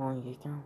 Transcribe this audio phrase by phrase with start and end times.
[0.00, 0.62] آن یکم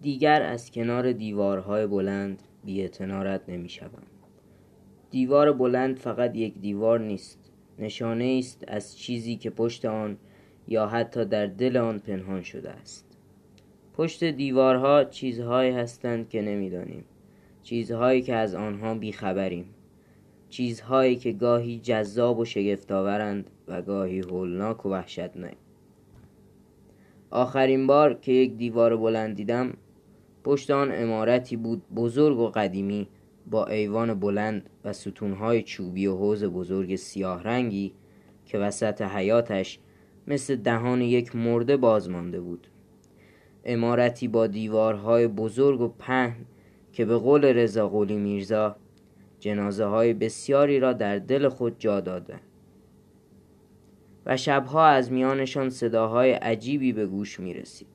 [0.00, 4.02] دیگر از کنار دیوارهای بلند بی رد نمی شوم.
[5.10, 7.52] دیوار بلند فقط یک دیوار نیست.
[7.78, 10.18] نشانه است از چیزی که پشت آن
[10.68, 13.09] یا حتی در دل آن پنهان شده است.
[14.00, 17.04] پشت دیوارها چیزهایی هستند که نمی‌دانیم.
[17.62, 19.64] چیزهایی که از آنها بیخبریم.
[20.48, 25.56] چیزهایی که گاهی جذاب و شگفتآورند و گاهی هولناک و وحشتناک.
[27.30, 29.72] آخرین بار که یک دیوار بلند دیدم
[30.44, 33.08] پشت آن امارتی بود بزرگ و قدیمی
[33.50, 37.92] با ایوان بلند و ستونهای چوبی و حوز بزرگ سیاه رنگی
[38.46, 39.78] که وسط حیاتش
[40.26, 42.66] مثل دهان یک مرده بازمانده بود.
[43.64, 46.36] امارتی با دیوارهای بزرگ و پهن
[46.92, 48.76] که به قول رضا قولی میرزا
[49.40, 52.34] جنازه های بسیاری را در دل خود جا داده
[54.26, 57.88] و شبها از میانشان صداهای عجیبی به گوش می رسید.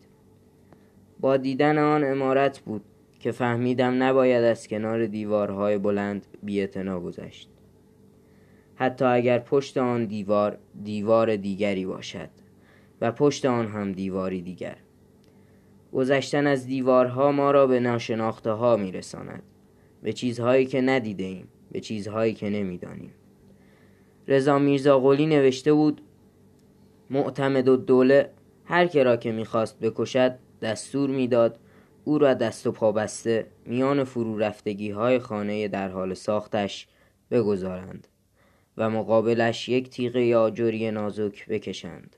[1.20, 2.82] با دیدن آن امارت بود
[3.20, 7.50] که فهمیدم نباید از کنار دیوارهای بلند بیعتنا گذشت
[8.76, 12.30] حتی اگر پشت آن دیوار دیوار دیگری باشد
[13.02, 14.76] و پشت آن هم دیواری دیگر
[15.96, 19.44] گذشتن از دیوارها ما را به ناشناخته ها می رساند
[20.04, 23.12] به چیزهایی که ندیده ایم به چیزهایی که نمی‌دانیم.
[24.28, 26.02] رضا میرزا قلی نوشته بود
[27.10, 28.30] معتمد و دوله
[28.66, 31.60] هر که را که می‌خواست بکشد دستور می‌داد
[32.04, 36.88] او را دست و پا بسته میان فرو رفتگی های خانه در حال ساختش
[37.32, 38.08] بگذارند
[38.78, 42.16] و مقابلش یک تیغه یا جوری نازک بکشند.